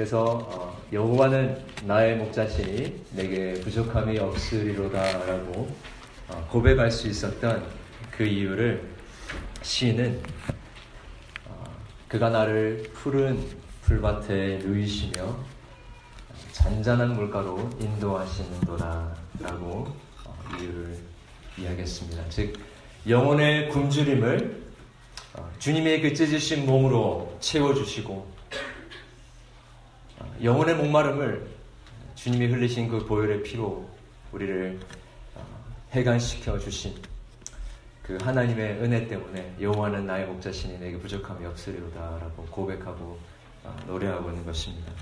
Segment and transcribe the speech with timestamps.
[0.00, 5.76] 그래서 어, 여호와는 나의 목자시니 내게 부족함이 없으리로다라고
[6.28, 7.66] 어, 고백할 수 있었던
[8.10, 8.82] 그 이유를
[9.60, 10.22] 시인은
[11.48, 11.64] 어,
[12.08, 13.46] 그가 나를 푸른
[13.82, 15.36] 풀밭에 누이시며
[16.52, 19.94] 잔잔한 물가로 인도하시는도다라고
[20.58, 20.98] 이유를
[21.58, 22.24] 이야기했습니다.
[22.30, 22.54] 즉
[23.06, 24.62] 영혼의 굶주림을
[25.58, 28.39] 주님의 그 찢으신 몸으로 채워주시고
[30.42, 31.46] 영혼의 목마름을
[32.14, 33.86] 주님이 흘리신 그 보혈의 피로
[34.32, 34.80] 우리를
[35.34, 35.44] 어,
[35.92, 36.94] 해관시켜 주신
[38.02, 43.18] 그 하나님의 은혜 때문에 여호와는 나의 목자시니 내게 부족함이 없으리로다라고 고백하고
[43.64, 44.92] 어, 노래하고 있는 것입니다.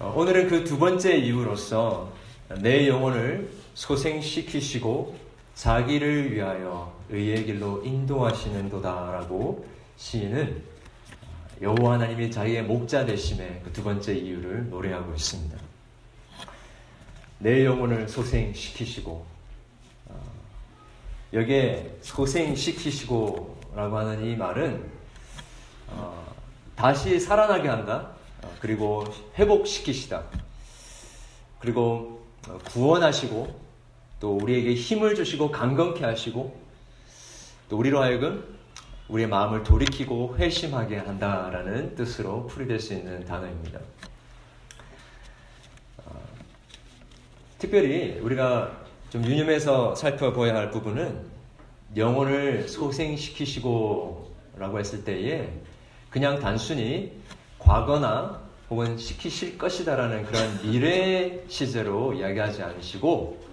[0.00, 2.12] 어, 오늘은 그 두 번째 이유로서
[2.60, 5.16] 내 영혼을 소생시키시고
[5.54, 9.64] 자기를 위하여 의의 길로 인도하시는도다라고
[9.96, 10.73] 시인은
[11.64, 15.58] 여호와 하나님이 자기의 목자 되심의 그 두 번째 이유를 노래하고 있습니다.
[17.38, 19.26] 내 영혼을 소생시키시고
[20.06, 20.32] 어,
[21.32, 24.84] 여기에 소생시키시고라고 하는 이 말은
[25.88, 26.34] 어,
[26.76, 28.10] 다시 살아나게 한다.
[28.42, 29.04] 어, 그리고
[29.38, 30.22] 회복시키시다.
[31.60, 33.60] 그리고 어, 구원하시고
[34.20, 36.60] 또 우리에게 힘을 주시고 강건케 하시고
[37.70, 38.54] 또 우리로 하여금
[39.08, 43.78] 우리의 마음을 돌이키고 회심하게 한다라는 뜻으로 풀이될 수 있는 단어입니다.
[45.98, 46.20] 어,
[47.58, 51.34] 특별히 우리가 좀 유념해서 살펴봐야 할 부분은
[51.96, 55.48] 영혼을 소생시키시고 라고 했을 때에
[56.10, 57.12] 그냥 단순히
[57.58, 63.44] 과거나 혹은 시키실 것이다라는 그런 미래 시제로 이야기하지 않으시고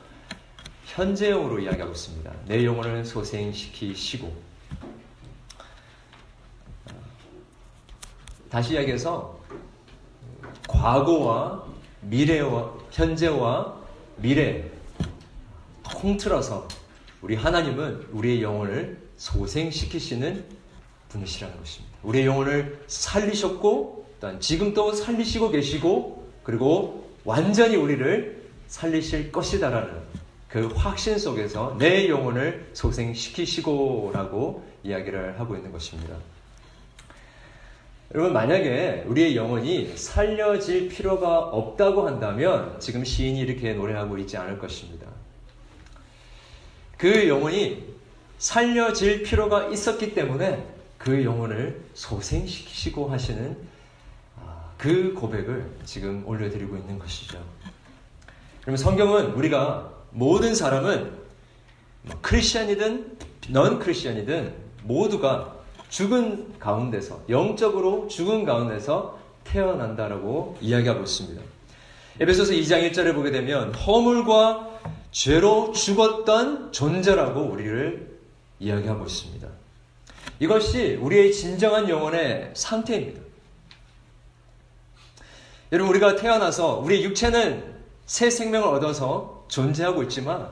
[0.86, 2.32] 현재형으로 이야기하고 있습니다.
[2.46, 4.51] 내 영혼을 소생시키시고
[8.52, 9.40] 다시 이야기해서
[10.68, 11.64] 과거와
[12.02, 13.82] 미래와 현재와
[14.18, 14.66] 미래
[15.84, 16.68] 통틀어서
[17.22, 20.44] 우리 하나님은 우리의 영혼을 소생시키시는
[21.08, 21.98] 분이시라는 것입니다.
[22.04, 29.94] 우리의 영혼을 살리셨고 또한 지금도 살리시고 계시고 그리고 완전히 우리를 살리실 것이다라는
[30.50, 36.16] 그 확신 속에서 내 영혼을 소생시키시고라고 이야기를 하고 있는 것입니다.
[38.14, 45.08] 여러분, 만약에 우리의 영혼이 살려질 필요가 없다고 한다면 지금 시인이 이렇게 노래하고 있지 않을 것입니다.
[46.98, 47.86] 그 영혼이
[48.38, 50.62] 살려질 필요가 있었기 때문에
[50.98, 53.58] 그 영혼을 소생시키시고 하시는
[54.38, 57.42] 아, 그 고백을 지금 올려드리고 있는 것이죠.
[58.60, 61.12] 그러면 성경은 우리가 모든 사람은
[62.02, 63.18] 뭐 크리스천이든
[63.50, 65.61] 넌 크리스천이든 모두가
[65.92, 71.42] 죽은 가운데서 영적으로 죽은 가운데서 태어난다라고 이야기하고 있습니다.
[72.20, 74.70] 에베소서 2장 1절에 보게 되면 허물과
[75.12, 78.20] 죄로 죽었던 존재라고 우리를
[78.60, 79.48] 이야기하고 있습니다.
[80.40, 83.22] 이것이 우리의 진정한 영혼의 상태입니다.
[85.74, 87.76] 여러분 우리가 태어나서 우리 육체는
[88.06, 90.50] 새 생명을 얻어서 존재하고 있지만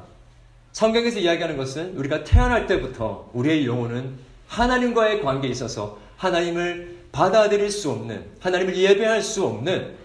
[0.73, 8.25] 성경에서 이야기하는 것은 우리가 태어날 때부터 우리의 영혼은 하나님과의 관계에 있어서 하나님을 받아들일 수 없는,
[8.39, 9.95] 하나님을 예배할 수 없는,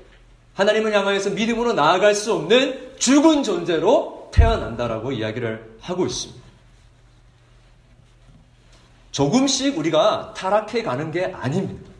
[0.54, 6.44] 하나님을 향하여서 믿음으로 나아갈 수 없는 죽은 존재로 태어난다라고 이야기를 하고 있습니다.
[9.10, 11.90] 조금씩 우리가 타락해 가는 게 아닙니다.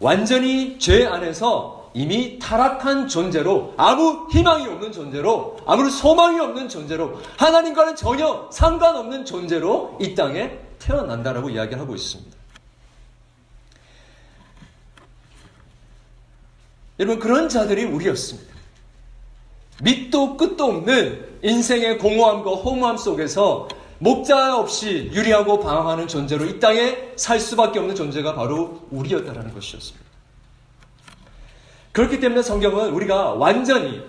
[0.00, 7.96] 완전히 죄 안에서 이미 타락한 존재로 아무 희망이 없는 존재로 아무 소망이 없는 존재로 하나님과는
[7.96, 12.36] 전혀 상관없는 존재로 이 땅에 태어난다라고 이야기하고 있습니다.
[16.98, 18.54] 여러분, 그런 자들이 우리였습니다.
[19.82, 23.68] 밑도 끝도 없는 인생의 공허함과 허무함 속에서
[24.00, 30.08] 목자 없이 유리하고 방황하는 존재로 이 땅에 살 수밖에 없는 존재가 바로 우리였다라는 것이었습니다.
[31.92, 34.02] 그렇기 때문에 성경은 우리가 완전히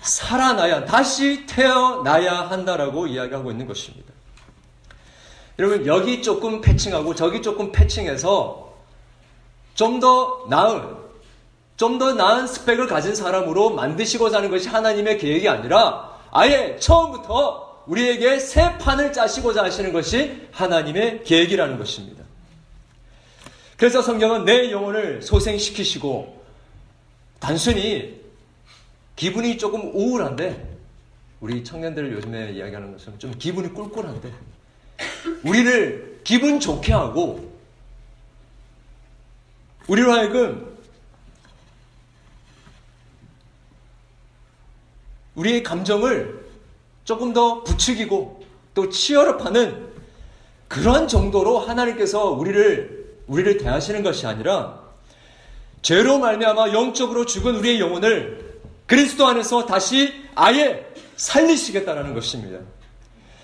[0.00, 4.15] 살아나야, 다시 태어나야 한다라고 이야기하고 있는 것입니다.
[5.58, 8.74] 여러분, 여기 조금 패칭하고 저기 조금 패칭해서
[9.74, 10.96] 좀 더 나은,
[11.76, 18.38] 좀 더 나은 스펙을 가진 사람으로 만드시고자 하는 것이 하나님의 계획이 아니라 아예 처음부터 우리에게
[18.38, 22.24] 새 판을 짜시고자 하시는 것이 하나님의 계획이라는 것입니다.
[23.76, 26.42] 그래서 성경은 내 영혼을 소생시키시고
[27.38, 28.20] 단순히
[29.14, 30.76] 기분이 조금 우울한데
[31.40, 34.32] 우리 청년들 요즘에 이야기하는 것처럼 좀 기분이 꿀꿀한데
[35.42, 37.56] 우리를 기분 좋게 하고
[39.88, 40.76] 우리로 하여금
[45.34, 46.46] 우리의 감정을
[47.04, 48.44] 조금 더 부추기고
[48.74, 49.92] 또 치열업하는
[50.68, 52.96] 그런 정도로 하나님께서 우리를
[53.26, 54.80] 우리를 대하시는 것이 아니라
[55.82, 62.58] 죄로 말미암아 영적으로 죽은 우리의 영혼을 그리스도 안에서 다시 아예 살리시겠다라는 것입니다.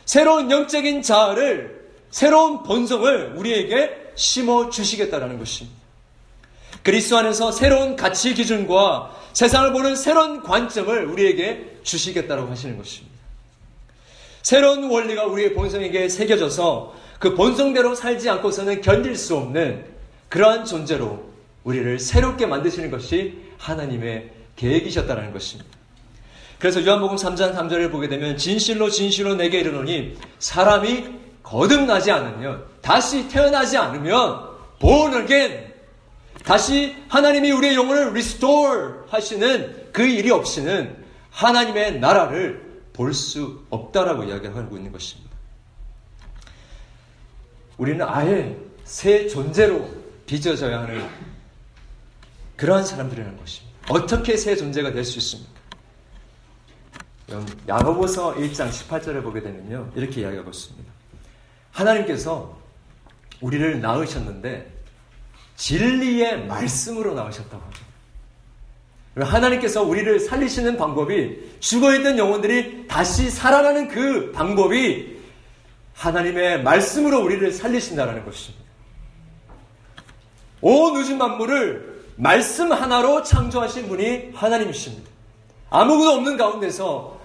[0.04, 5.82] 새로운 영적인 자아를 새로운 본성을 우리에게 심어 주시겠다는 것입니다.
[6.82, 13.12] 그리스도 안에서 새로운 가치 기준과 세상을 보는 새로운 관점을 우리에게 주시겠다고 하시는 것입니다.
[14.42, 19.84] 새로운 원리가 우리의 본성에게 새겨져서 그 본성대로 살지 않고서는 견딜 수 없는
[20.28, 21.32] 그러한 존재로
[21.62, 25.70] 우리를 새롭게 만드시는 것이 하나님의 계획이셨다는 것입니다.
[26.62, 31.06] 그래서 요한복음 3장 3절을 보게 되면 진실로 진실로 내게 이르노니 사람이
[31.42, 34.48] 거듭나지 않으면 다시 태어나지 않으면
[34.78, 35.72] born again
[36.44, 44.76] 다시 하나님이 우리의 영혼을 restore 하시는 그 일이 없이는 하나님의 나라를 볼 수 없다라고 이야기하고
[44.76, 45.32] 있는 것입니다.
[47.76, 49.90] 우리는 아예 새 존재로
[50.26, 51.04] 빚어져야 하는
[52.54, 53.76] 그러한 사람들이라는 것입니다.
[53.88, 55.61] 어떻게 새 존재가 될 수 있습니까?
[57.68, 59.90] 야고보서 1장 18절에 보게 되면요.
[59.94, 60.92] 이렇게 이야기하고 있습니다.
[61.70, 62.58] 하나님께서
[63.40, 64.70] 우리를 낳으셨는데
[65.56, 67.80] 진리의 말씀으로 낳으셨다고 합니다.
[69.14, 75.20] 하나님께서 우리를 살리시는 방법이 죽어있던 영혼들이 다시 살아나는 그 방법이
[75.94, 78.64] 하나님의 말씀으로 우리를 살리신다는 것입니다.
[80.62, 85.10] 온 우주 만물을 말씀 하나로 창조하신 분이 하나님이십니다.
[85.70, 87.20] 아무것도 없는 가운데서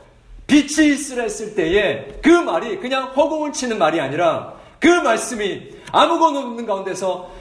[0.48, 6.66] 빛이 있으라 했을 때에 그 말이 그냥 허공을 치는 말이 아니라 그 말씀이 아무것도 없는
[6.66, 7.32] 가운데서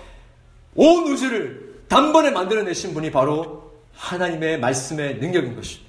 [0.75, 5.87] 온 우주를 단번에 만들어내신 분이 바로 하나님의 말씀의 능력인 것입니다.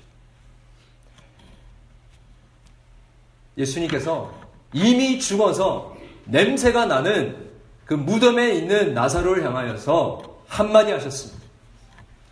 [3.57, 4.31] 예수님께서
[4.73, 7.47] 이미 죽어서 냄새가 나는
[7.85, 11.41] 그 무덤에 있는 나사로를 향하여서 한마디 하셨습니다.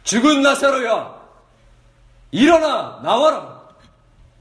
[0.04, 1.16] 죽은 나사로야,
[2.32, 3.55] 일어나, 나와라.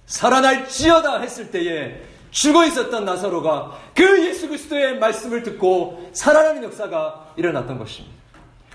[0.07, 8.17] 살아날지어다 했을 때에 죽어 있었던 나사로가 그 예수 그리스도의 말씀을 듣고 살아나는 역사가 일어났던 것입니다.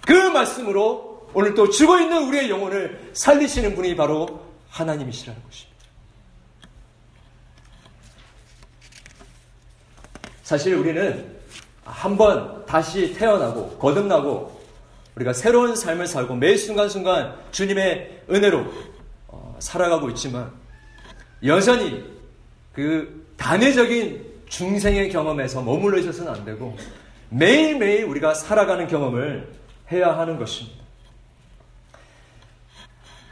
[0.06, 5.70] 그 말씀으로 오늘 또 죽어 있는 우리의 영혼을 살리시는 분이 바로 하나님이시라는 것입니다.
[10.44, 11.38] 사실 우리는
[11.84, 14.60] 한 번 다시 태어나고 거듭나고
[15.16, 18.66] 우리가 새로운 삶을 살고 매 순간순간 주님의 은혜로
[19.28, 20.52] 어, 살아가고 있지만
[21.46, 22.04] 여전히
[22.74, 26.76] 그 단회적인 중생의 경험에서 머물러 있어서는 안 되고
[27.30, 29.52] 매일매일 우리가 살아가는 경험을
[29.92, 30.80] 해야 하는 것입니다.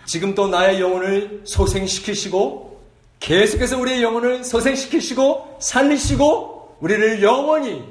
[0.06, 2.82] 지금 또 나의 영혼을 소생시키시고
[3.20, 7.84] 계속해서 우리의 영혼을 소생시키시고 살리시고 우리를 영원히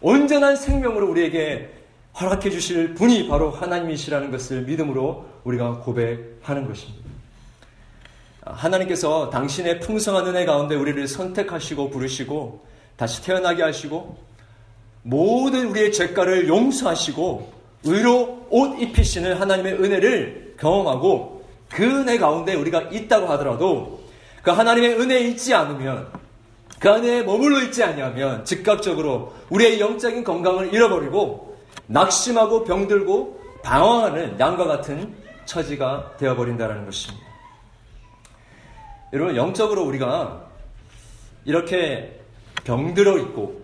[0.00, 1.70] 온전한 생명으로 우리에게
[2.20, 7.01] 허락해 주실 분이 바로 하나님이시라는 것을 믿음으로 우리가 고백하는 것입니다.
[8.44, 12.64] 하나님께서 당신의 풍성한 은혜 가운데 우리를 선택하시고 부르시고
[12.96, 14.16] 다시 태어나게 하시고
[15.02, 17.52] 모든 우리의 죄가를 용서하시고
[17.84, 24.00] 의로 옷 입히시는 하나님의 은혜를 경험하고 그 은혜 가운데 우리가 있다고 하더라도
[24.42, 26.08] 그 하나님의 은혜에 있지 않으면
[26.78, 31.56] 그 안에 머물러 있지 않냐면 즉각적으로 우리의 영적인 건강을 잃어버리고
[31.86, 37.31] 낙심하고 병들고 방황하는 양과 같은 처지가 되어버린다는 것입니다.
[39.12, 40.48] 여러분, 영적으로 우리가
[41.44, 42.20] 이렇게
[42.64, 43.62] 병들어 있고,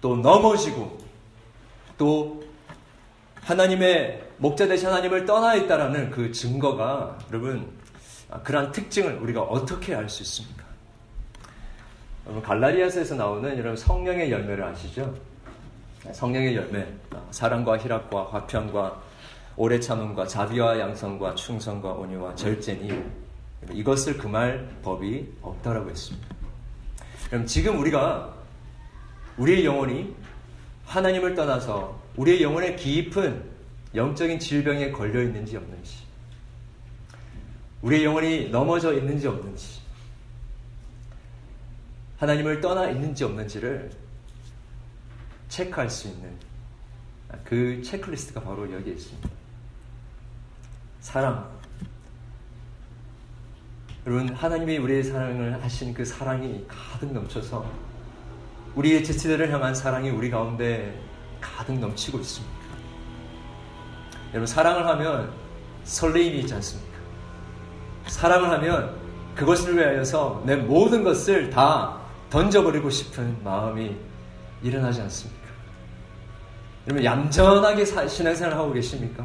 [0.00, 0.98] 또 넘어지고,
[1.96, 2.42] 또
[3.44, 7.70] 하나님의 목자 되신 하나님을 떠나 있다라는 그 증거가 여러분
[8.42, 10.64] 그러한 특징을 우리가 어떻게 알 수 있습니까?
[12.24, 15.14] 여러분 갈라리아서에서 나오는 여러분 성령의 열매를 아시죠?
[16.10, 16.86] 성령의 열매,
[17.30, 19.02] 사랑과 희락과 화평과
[19.56, 23.23] 오래 참음과 자비와 양성과 충성과 온유와 절제니
[23.72, 26.28] 이것을 금할 법이 없다라고 했습니다.
[27.28, 28.34] 그럼 지금 우리가
[29.36, 30.14] 우리의 영혼이
[30.86, 33.42] 하나님을 떠나서 우리의 영혼의 깊은
[33.94, 36.04] 영적인 질병에 걸려 있는지 없는지,
[37.82, 39.80] 우리의 영혼이 넘어져 있는지 없는지,
[42.18, 43.90] 하나님을 떠나 있는지 없는지를
[45.48, 46.30] 체크할 수 있는
[47.44, 49.28] 그 체크리스트가 바로 여기에 있습니다.
[51.00, 51.53] 사랑.
[54.06, 57.64] 여러분, 하나님이 우리의 사랑을 하신 그 사랑이 가득 넘쳐서
[58.74, 61.00] 우리의 지체들을 향한 사랑이 우리 가운데
[61.40, 62.54] 가득 넘치고 있습니다.
[64.32, 65.32] 여러분, 사랑을 하면
[65.84, 66.98] 설레임이 있지 않습니까?
[68.06, 68.94] 사랑을 하면
[69.34, 73.96] 그것을 위하여서 내 모든 것을 다 던져버리고 싶은 마음이
[74.62, 75.44] 일어나지 않습니까?
[76.88, 79.24] 여러분, 얌전하게 신앙생활 하고 계십니까?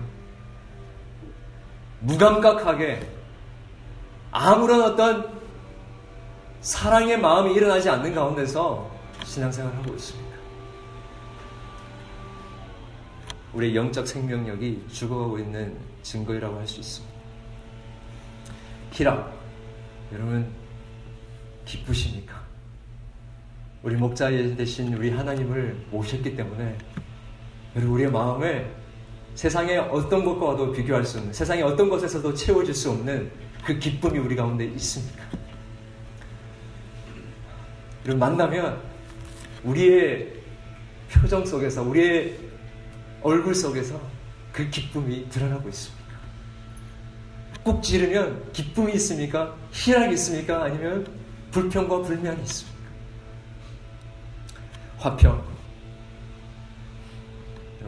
[2.00, 3.19] 무감각하게
[4.32, 5.40] 아무런 어떤
[6.62, 8.90] 사랑의 마음이 일어나지 않는 가운데서
[9.24, 10.38] 신앙생활 하고 있습니까?
[13.54, 17.20] 우리의 영적 생명력이 죽어가고 있는 증거이라고 할 수 있습니다.
[18.92, 19.34] 희락,
[20.14, 20.52] 여러분
[21.66, 22.40] 기쁘십니까?
[23.82, 26.78] 우리 목자 대신 우리 하나님을 모셨기 때문에
[27.76, 28.76] 여러분 우리의 마음을
[29.36, 33.32] 세상의 어떤 것과도 비교할 수 없는 세상의 어떤 것에서도 채워질 수 없는
[33.66, 35.24] 그 기쁨이 우리 가운데 있습니까?
[38.06, 38.82] 여러분 만나면
[39.64, 40.34] 우리의
[41.10, 42.40] 표정 속에서 우리의
[43.22, 44.00] 얼굴 속에서
[44.52, 46.00] 그 기쁨이 드러나고 있습니다.
[47.64, 49.56] 꾹 찌르면 기쁨이 있습니까?
[49.72, 50.64] 희락이 있습니까?
[50.64, 51.06] 아니면
[51.52, 52.80] 불평과 불만이 있습니까?
[54.98, 55.50] 화평.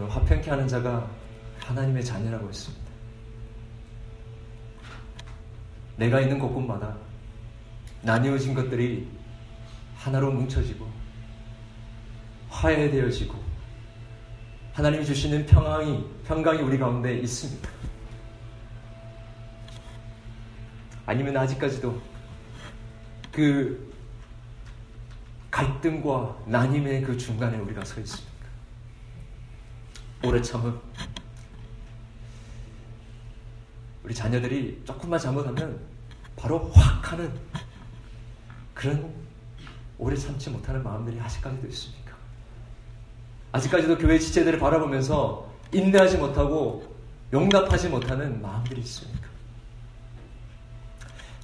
[0.09, 1.09] 화평케 하는 자가
[1.59, 2.90] 하나님의 자녀라고 했습니다.
[6.01, 6.98] 내가 있는 곳곳마다
[8.01, 9.08] 나뉘어진 것들이
[9.96, 10.89] 하나로 뭉쳐지고
[12.50, 13.36] 화해되어지고
[14.74, 17.70] 하나님이 주시는 평강이 평강이 우리 가운데 있습니다.
[21.05, 22.01] 아니면 아직까지도
[23.31, 23.93] 그
[25.51, 28.48] 갈등과 난임의 그 중간에 우리가 서 있습니까?
[30.24, 30.81] 오래 참음.
[34.03, 35.90] 우리 자녀들이 조금만 잘못하면
[36.35, 37.31] 바로 확 하는
[38.73, 39.13] 그런
[39.97, 42.15] 오래 참지 못하는 마음들이 아직까지도 있습니까?
[43.51, 46.95] 아직까지도 교회 지체들을 바라보면서 인내하지 못하고
[47.31, 49.27] 용납하지 못하는 마음들이 있습니까?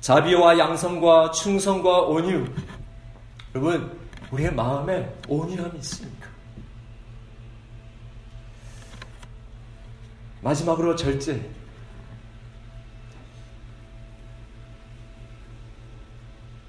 [0.01, 2.47] 자비와 양성과 충성과 온유.
[3.53, 3.99] 여러분,
[4.31, 6.27] 우리의 마음에 온유함이 있습니까?
[10.41, 11.49] 마지막으로 절제.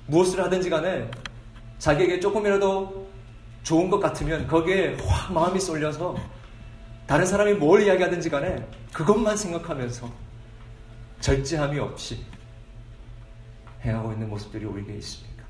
[0.08, 1.08] 무엇을 하든지 간에
[1.78, 3.08] 자기에게 조금이라도
[3.62, 6.16] 좋은 것 같으면 거기에 확 마음이 쏠려서
[7.06, 10.10] 다른 사람이 뭘 이야기하든지 간에 그것만 생각하면서
[11.20, 12.24] 절제함이 없이
[13.82, 15.44] 행하고 있는 모습들이 우리에게 있습니까?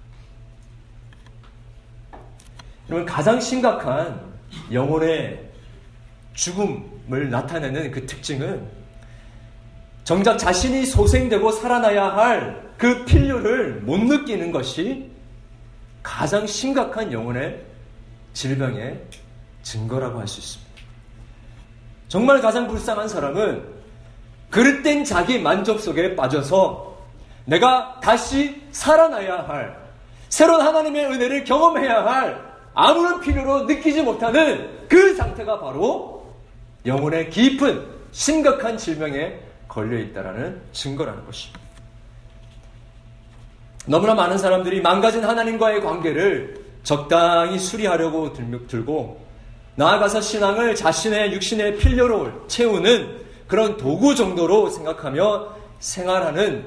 [2.88, 4.20] 여러분, 가장 심각한
[4.72, 5.50] 영혼의
[6.34, 8.68] 죽음을 나타내는 그 특징은
[10.08, 15.10] 정작 자신이 소생되고 살아나야 할 그 필요를 못 느끼는 것이
[16.02, 17.60] 가장 심각한 영혼의
[18.32, 19.02] 질병의
[19.62, 20.72] 증거라고 할 수 있습니다.
[22.06, 23.64] 정말 가장 불쌍한 사람은
[24.48, 26.96] 그릇된 자기 만족 속에 빠져서
[27.44, 29.76] 내가 다시 살아나야 할,
[30.30, 32.40] 새로운 하나님의 은혜를 경험해야 할
[32.72, 36.32] 아무런 필요로 느끼지 못하는 그 상태가 바로
[36.86, 41.60] 영혼의 깊은 심각한 질병에 걸려 있다라는 증거라는 것입니다.
[43.86, 49.26] 너무나 많은 사람들이 망가진 하나님과의 관계를 적당히 수리하려고 들고
[49.76, 56.66] 나아가서 신앙을 자신의 육신의 필요로 채우는 그런 도구 정도로 생각하며 생활하는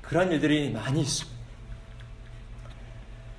[0.00, 1.38] 그런 일들이 많이 있습니다.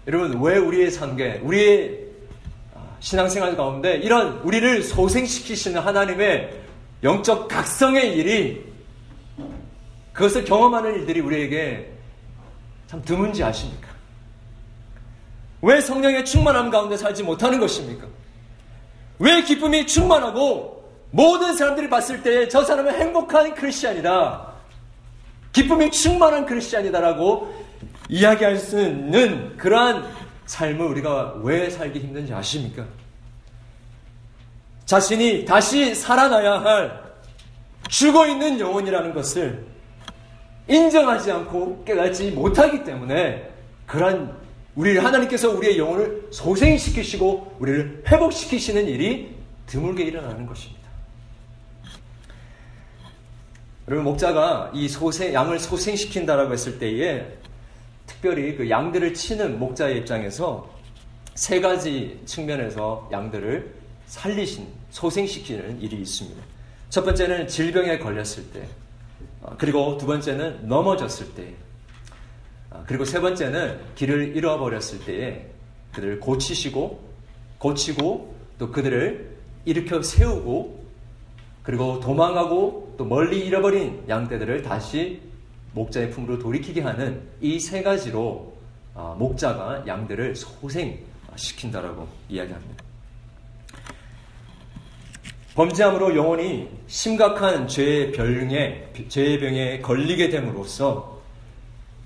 [0.08, 2.00] 여러분, 왜 우리의 상계, 우리의
[2.76, 6.62] 아, 신앙생활 가운데 이런 우리를 소생시키시는 하나님의
[7.04, 8.69] 영적 각성의 일이
[10.20, 11.94] 그것을 경험하는 일들이 우리에게
[12.88, 13.88] 참 드문지 아십니까?
[15.62, 18.06] 왜 성령의 충만함 가운데 살지 못하는 것입니까?
[19.20, 24.56] 왜 기쁨이 충만하고 모든 사람들이 봤을 때 저 사람은 행복한 크리스천이다.
[25.54, 27.66] 기쁨이 충만한 크리스찬이다라고
[28.10, 30.06] 이야기할 수 있는 그러한
[30.48, 32.86] 삶을 우리가 왜 살기 힘든지 아십니까?
[34.84, 37.04] 자신이 다시 살아나야 할
[37.88, 39.79] 죽어 있는 영혼이라는 것을
[40.70, 43.50] 인정하지 않고 깨닫지 못하기 때문에
[43.86, 44.38] 그러한
[44.76, 49.36] 우리를 하나님께서 우리의 영혼을 소생시키시고 우리를 회복시키시는 일이
[49.66, 50.80] 드물게 일어나는 것입니다.
[53.88, 57.26] 여러분 목자가 이 소생 양을 소생시킨다라고 했을 때에
[58.06, 60.70] 특별히 그 양들을 치는 목자의 입장에서
[61.34, 63.74] 세 가지 측면에서 양들을
[64.06, 66.42] 살리신 소생시키는 일이 있습니다.
[66.90, 68.66] 첫 번째는 질병에 걸렸을 때, 어,
[69.58, 71.54] 그리고 두 번째는 넘어졌을 때,
[72.72, 75.46] 어, 그리고 세 번째는 길을 잃어버렸을 때에
[75.94, 77.10] 그들을 고치시고
[77.58, 80.80] 고치고 또 그들을 일으켜 세우고
[81.64, 85.22] 그리고 도망가고 또 멀리 잃어버린 양떼들을 다시
[85.74, 88.58] 목자의 품으로 돌이키게 하는 이 세 가지로
[88.96, 92.89] 아, 목자가 양들을 소생시킨다라고 이야기합니다.
[95.60, 101.22] 범죄함으로 영혼이 심각한 죄의 병에 죄의 병에 걸리게 됨으로써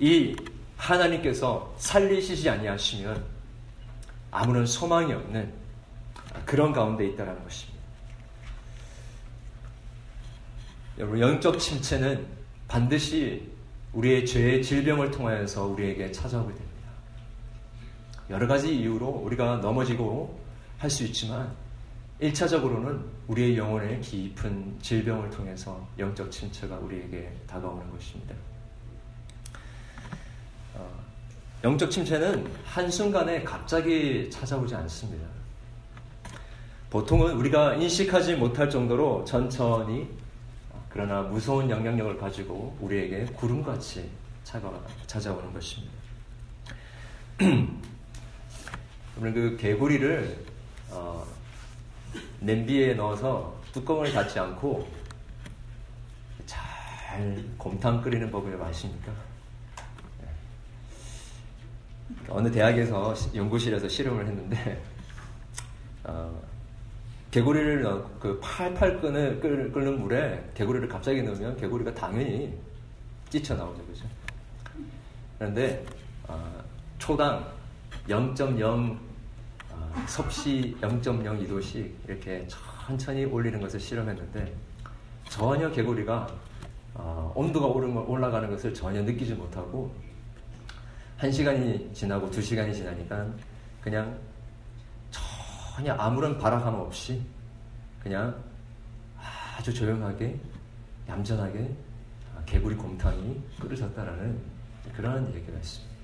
[0.00, 0.34] 이
[0.76, 3.24] 하나님께서 살리시지 아니하시면
[4.32, 5.52] 아무런 소망이 없는
[6.44, 7.80] 그런 가운데 있다는 것입니다.
[10.98, 12.26] 여러분 영적 침체는
[12.66, 13.48] 반드시
[13.92, 16.88] 우리의 죄의 질병을 통하여서 우리에게 찾아오게 됩니다.
[18.30, 20.42] 여러 가지 이유로 우리가 넘어지고
[20.78, 21.63] 할 수 있지만
[22.24, 28.34] 1차적으로는 우리의 영혼의 깊은 질병을 통해서 영적 침체가 우리에게 다가오는 것입니다.
[30.74, 30.88] 어,
[31.62, 35.26] 영적 침체는 한순간에 갑자기 찾아오지 않습니다.
[36.88, 40.08] 보통은 우리가 인식하지 못할 정도로 천천히
[40.88, 44.08] 그러나 무서운 영향력을 가지고 우리에게 구름같이
[44.44, 45.92] 찾아오는 것입니다.
[49.18, 50.44] 오늘 그 개구리를
[50.90, 51.26] 어,
[52.44, 54.86] 냄비에 넣어서 뚜껑을 닫지 않고
[56.46, 59.12] 잘 곰탕 끓이는 법을 아십니까?
[60.20, 60.28] 네.
[62.28, 64.82] 어느 대학에서 연구실에서 실험을 했는데
[66.04, 66.42] 어,
[67.30, 69.40] 개구리를 넣, 그 팔팔 끄는,
[69.72, 72.56] 끓는 물에 개구리를 갑자기 넣으면 개구리가 당연히
[73.30, 73.84] 뛰쳐나오죠.
[73.86, 74.04] 그죠?
[75.38, 75.84] 그런데,
[76.28, 76.62] 어,
[76.98, 77.44] 초당
[78.08, 79.03] 0.0, 어,
[80.06, 84.54] 섭씨 0.02도씩 이렇게 천천히 올리는 것을 실험했는데,
[85.28, 86.28] 전혀 개구리가
[86.94, 89.92] 어, 온도가 올라가는 것을 전혀 느끼지 못하고,
[91.16, 93.26] 한 시간이 지나고 두 시간이 지나니까
[93.80, 94.18] 그냥
[95.10, 97.22] 전혀 아무런 발악함 없이
[98.02, 98.34] 그냥
[99.56, 100.38] 아주 조용하게
[101.08, 101.74] 얌전하게
[102.46, 104.38] 개구리 곰탕이 끓여졌다라는
[104.94, 105.94] 그러한 얘기가 있습니다.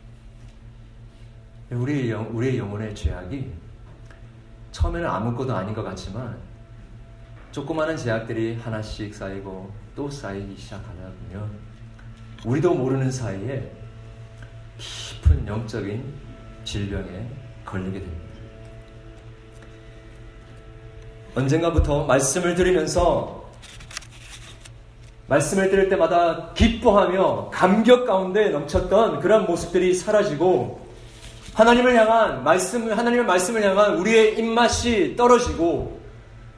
[1.71, 3.53] 우리의, 영, 우리의 영혼의 죄악이
[4.73, 6.37] 처음에는 아무것도 아닌 것 같지만
[7.53, 10.93] 조그마한 제약들이 하나씩 쌓이고 또 쌓이기 시작하다
[11.29, 11.51] 보면
[12.45, 13.71] 우리도 모르는 사이에
[14.79, 16.05] 깊은 영적인
[16.65, 17.29] 질병에
[17.65, 18.31] 걸리게 됩니다.
[21.35, 23.41] 언젠가부터 말씀을 들으면서
[25.27, 30.80] 말씀을 들을 때마다 기뻐하며 감격 가운데 넘쳤던 그런 모습들이 사라지고
[31.55, 36.01] 하나님을 향한 말씀, 하나님의 말씀을 향한 우리의 입맛이 떨어지고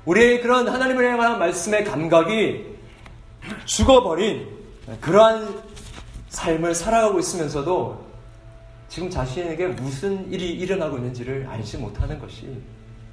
[0.04, 2.66] 우리의 그런 하나님을 향한 말씀의 감각이
[3.64, 4.48] 죽어버린
[5.00, 5.62] 그러한
[6.28, 8.12] 삶을 살아가고 있으면서도
[8.88, 12.60] 지금 자신에게 무슨 일이 일어나고 있는지를 알지 못하는 것이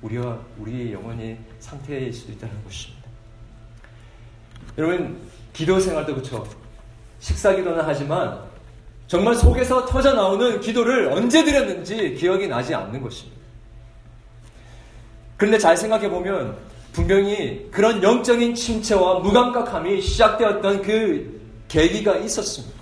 [0.01, 3.07] 우리와 우리의 영혼이 상태일 수도 있다는 것입니다.
[4.77, 5.19] 여러분
[5.53, 6.47] 기도 생활도 그렇죠.
[7.19, 8.48] 식사 기도는 하지만
[9.09, 13.41] 정말 속에서 터져 나오는 기도를 언제 드렸는지 기억이 나지 않는 것입니다.
[15.35, 16.55] 그런데 잘 생각해 보면
[16.93, 22.79] 분명히 그런 영적인 침체와 무감각함이 시작되었던 그 계기가 있었습니다.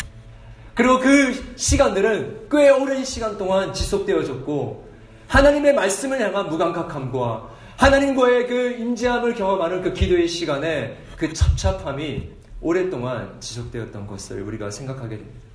[0.74, 4.86] 그리고 그 시간들은 꽤 오랜 시간 동안 지속되어졌고
[5.30, 14.08] 하나님의 말씀을 향한 무감각함과 하나님과의 그 임재함을 경험하는 그 기도의 시간에 그 찹찹함이 오랫동안 지속되었던
[14.08, 15.47] 것을 우리가 생각하게 됩니다.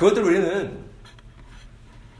[0.00, 0.78] 그것들 우리는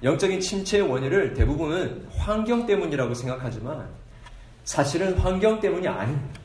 [0.03, 3.89] 영적인 침체의 원인을 대부분은 환경 때문이라고 생각하지만
[4.65, 6.41] 사실은 환경 때문이 아닙니다.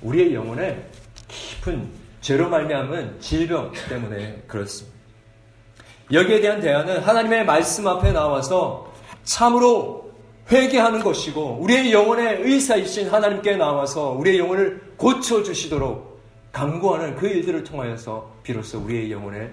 [0.00, 0.82] 우리의 영혼에
[1.28, 1.90] 깊은
[2.22, 4.96] 죄로 말미암은 질병 때문에 그렇습니다.
[6.10, 8.90] 여기에 대한 대안은 하나님의 말씀 앞에 나와서
[9.24, 10.10] 참으로
[10.50, 16.18] 회개하는 것이고 우리의 영혼의 의사이신 하나님께 나와서 우리의 영혼을 고쳐 주시도록
[16.50, 19.50] 강구하는 그 일들을 통하여서 비로소 우리의 영혼의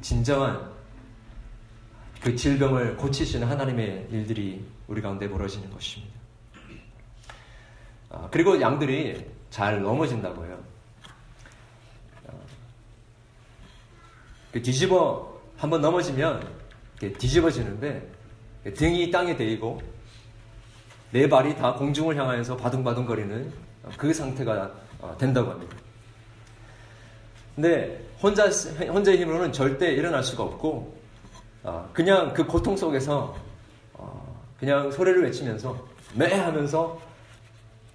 [0.00, 0.70] 진정한
[2.20, 6.18] 그 질병을 고치시는 하나님의 일들이 우리 가운데 벌어지는 것입니다.
[8.10, 10.58] 아, 그리고 양들이 잘 넘어진다고 해요.
[12.26, 12.32] 아,
[14.52, 16.56] 그 뒤집어 한번 넘어지면
[17.18, 18.10] 뒤집어지는데
[18.76, 19.80] 등이 땅에 대이고
[21.10, 23.52] 네 발이 다 공중을 향하여서 바둥바둥거리는
[23.96, 25.76] 그 상태가 어, 된다고 합니다.
[27.54, 30.96] 근데 혼자 혼자의 힘으로는 절대 일어날 수가 없고
[31.62, 33.36] 어, 그냥 그 고통 속에서
[33.94, 35.76] 어, 그냥 소리를 외치면서
[36.14, 37.00] 매 하면서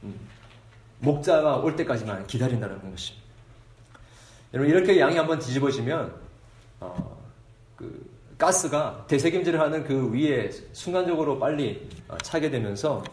[0.03, 0.17] 음,
[0.99, 3.23] 목자가 올 때까지만 기다린다는 것입니다.
[4.53, 6.13] 여러분 이렇게 양이 한번 뒤집어지면
[7.75, 13.03] 그 가스가 대세김질을 하는 그 위에 순간적으로 빨리 어, 차게 되면서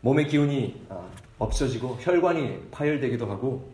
[0.00, 3.72] 몸의 기운이 어, 없어지고 혈관이 파열되기도 하고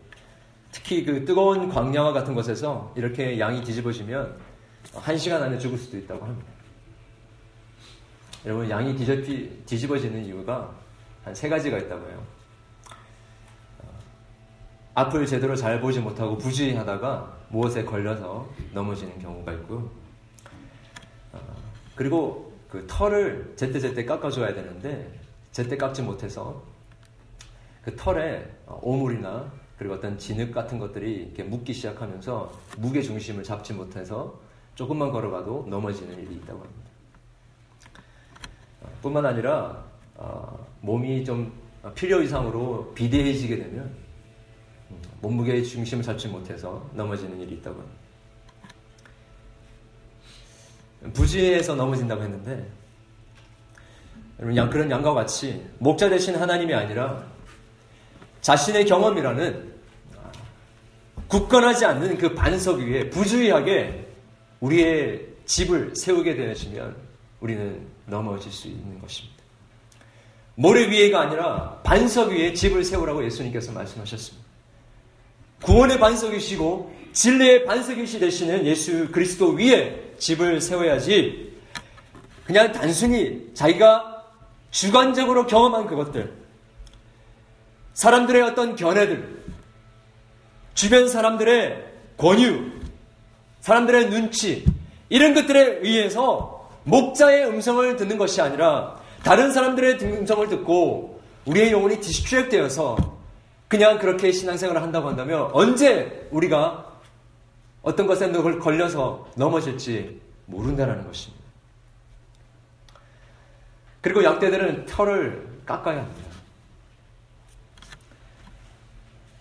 [0.73, 4.35] 특히 그 뜨거운 광야와 같은 곳에서 이렇게 양이 뒤집어지면
[4.95, 6.51] 한 시간 안에 죽을 수도 있다고 합니다.
[8.45, 10.73] 여러분 양이 뒤집 어지는 이유가
[11.23, 12.21] 한 세 가지가 있다고 해요.
[13.79, 13.87] 어,
[14.95, 19.89] 앞을 제대로 잘 보지 못하고 부주의하다가 무엇에 걸려서 넘어지는 경우가 있고
[21.31, 21.39] 어,
[21.95, 25.19] 그리고 그 털을 제때제때 깎아줘야 되는데
[25.51, 26.61] 제때 깎지 못해서
[27.83, 29.49] 그 털에 오물이나
[29.83, 34.39] 그리고 어떤 진흙 같은 것들이 이렇게 묻기 시작하면서 무게 중심을 잡지 못해서
[34.75, 36.89] 조금만 걸어가도 넘어지는 일이 있다고 합니다.
[39.01, 39.83] 뿐만 아니라
[40.15, 41.51] 어, 몸이 좀
[41.95, 43.93] 필요 이상으로 비대해지게 되면
[44.89, 47.99] 음, 몸무게의 중심을 잡지 못해서 넘어지는 일이 있다고 합니다.
[51.11, 52.71] 부지에서 넘어진다고 했는데
[54.37, 57.33] 그런 양과 같이 목자 대신 하나님이 아니라
[58.43, 59.72] 자신의 경험이라는
[61.27, 64.07] 굳건하지 않는 그 반석 위에 부주의하게
[64.59, 66.95] 우리의 집을 세우게 되시면
[67.39, 69.43] 우리는 넘어질 수 있는 것입니다.
[70.55, 74.45] 모래 위에가 아니라 반석 위에 집을 세우라고 예수님께서 말씀하셨습니다.
[75.63, 81.53] 구원의 반석이시고 진리의 반석이시 되시는 예수 그리스도 위에 집을 세워야지
[82.45, 84.25] 그냥 단순히 자기가
[84.71, 86.33] 주관적으로 경험한 그것들
[87.93, 89.42] 사람들의 어떤 견해들
[90.73, 91.85] 주변 사람들의
[92.17, 92.71] 권유
[93.61, 94.65] 사람들의 눈치
[95.09, 102.49] 이런 것들에 의해서 목자의 음성을 듣는 것이 아니라 다른 사람들의 음성을 듣고 우리의 영혼이 디스트랙
[102.49, 102.97] 되어서
[103.67, 106.93] 그냥 그렇게 신앙생활을 한다고 한다면 언제 우리가
[107.81, 111.43] 어떤 것에 걸려서 넘어질지 모른다는 것입니다.
[114.01, 116.33] 그리고 양떼들은 털을 깎아야 합니다.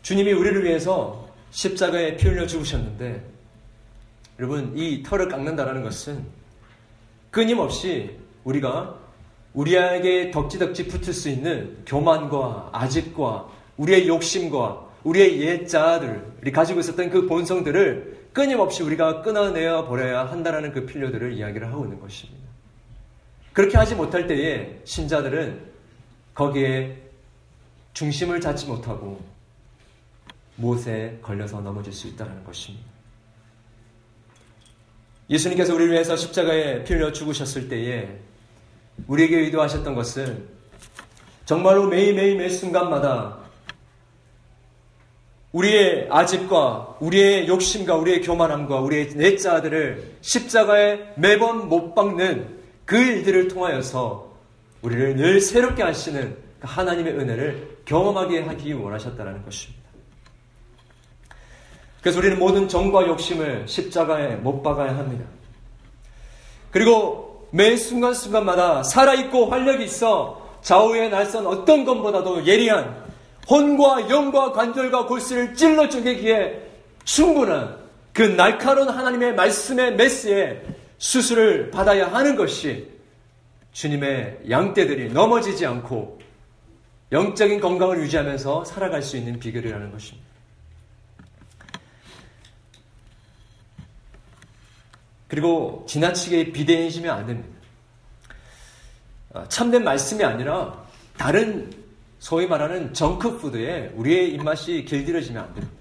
[0.03, 1.22] 주님이 우리를 위해서
[1.53, 3.23] 십자가에 피 흘려 죽으셨는데
[4.39, 6.25] 여러분 이 털을 깎는다라는 것은
[7.31, 8.99] 끊임없이 우리가
[9.53, 18.29] 우리에게 덕지덕지 붙을 수 있는 교만과 아집과 우리의 욕심과 우리의 옛자들이 가지고 있었던 그 본성들을
[18.33, 22.43] 끊임없이 우리가 끊어내어 버려야 한다라는 그 필요들을 이야기를 하고 있는 것입니다.
[23.53, 25.61] 그렇게 하지 못할 때에 신자들은
[26.35, 26.97] 거기에
[27.93, 29.21] 중심을 잡지 못하고
[30.63, 32.87] 무엇에 걸려서 넘어질 수 있다는 것입니다.
[35.29, 38.09] 예수님께서 우리를 위해서 십자가에 피 흘려 죽으셨을 때에
[39.09, 40.49] 우리에게 의도하셨던 것은
[41.45, 43.39] 정말로 매일매일 매 순간마다
[45.51, 54.33] 우리의 아집과 우리의 욕심과 우리의 교만함과 우리의 내자들을 십자가에 매번 못 박는 그 일들을 통하여서
[54.83, 59.82] 우리를 늘 새롭게 하시는 그 하나님의 은혜를 경험하게 하기 원하셨다는 것입니다.
[62.03, 65.25] 그래서 우리는 모든 정과 욕심을 십자가에 못 박아야 합니다.
[66.73, 73.05] 그리고 매 순간순간마다 살아있고 활력이 있어 좌우에 날선 어떤 것보다도 예리한
[73.49, 76.71] 혼과 영과 관절과 골수를 찔러 쪼개기에
[77.05, 77.79] 충분한
[78.13, 80.63] 그 날카로운 하나님의 말씀의 메스에
[80.99, 82.89] 수술을 받아야 하는 것이
[83.73, 86.21] 주님의 양떼들이 넘어지지 않고
[87.11, 90.32] 영적인 건강을 유지하면서 살아갈 수 있는 비결이라는 것입니다.
[95.33, 97.49] 그리고 지나치게 비대해지면 안 됩니다.
[99.33, 100.85] 아, 참된 말씀이 아니라
[101.17, 101.73] 다른
[102.19, 105.75] 소위 말하는 정크푸드에 우리의 입맛이 길들여지면 안 됩니다.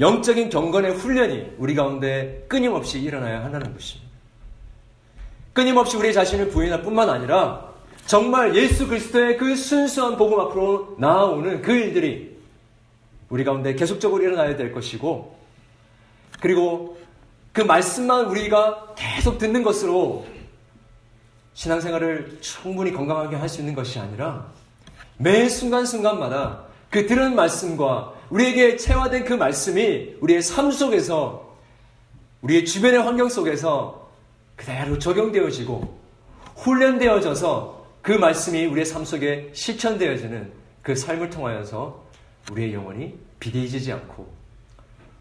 [0.00, 4.10] 영적인 경건의 훈련이 우리 가운데 끊임없이 일어나야 한다는 것입니다.
[5.52, 7.74] 끊임없이 우리 자신을 부인할 뿐만 아니라
[8.06, 12.38] 정말 예수 그리스도의 그 순수한 복음 앞으로 나아오는 그 일들이
[13.28, 15.36] 우리 가운데 계속적으로 일어나야 될 것이고
[16.40, 17.03] 그리고
[17.54, 20.26] 그 말씀만 우리가 계속 듣는 것으로
[21.54, 24.52] 신앙생활을 충분히 건강하게 할 수 있는 것이 아니라
[25.16, 31.56] 매 순간순간마다 그 들은 말씀과 우리에게 체화된 그 말씀이 우리의 삶 속에서
[32.42, 34.10] 우리의 주변의 환경 속에서
[34.56, 35.96] 그대로 적용되어지고
[36.56, 42.04] 훈련되어져서 그 말씀이 우리의 삶 속에 실천되어지는 그 삶을 통하여서
[42.50, 44.26] 우리의 영혼이 비대해지지 않고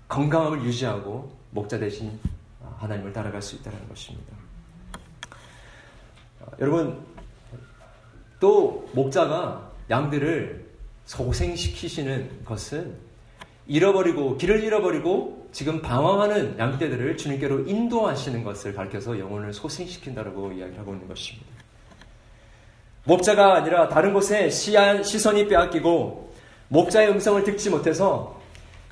[0.08, 2.20] 건강함을 유지하고 목자 대신
[2.78, 4.34] 하나님을 따라갈 수 있다는 것입니다.
[6.60, 7.06] 여러분,
[8.40, 10.66] 또 목자가 양들을
[11.06, 12.96] 소생시키시는 것은
[13.68, 21.08] 잃어버리고 길을 잃어버리고 지금 방황하는 양떼들을 주님께로 인도하시는 것을 가르쳐서 영혼을 소생시킨다고 이야기를 하고 있는
[21.08, 21.48] 것입니다.
[23.06, 26.34] 목자가 아니라 다른 곳에 시선이 빼앗기고
[26.70, 28.42] 목자의 음성을 듣지 못해서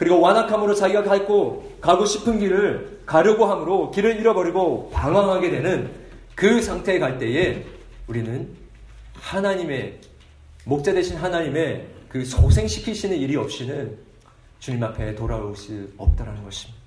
[0.02, 5.92] 그리고 완악함으로 자기가 가고 가고 싶은 길을 가려고 함으로 길을 잃어버리고 방황하게 되는
[6.34, 7.64] 그 상태에 갈 때에
[8.08, 8.50] 우리는
[9.14, 10.00] 하나님의
[10.66, 13.96] 목자 되신 하나님의 그 소생시키시는 일이 없이는
[14.58, 16.82] 주님 앞에 돌아올 수 없다라는 것입니다.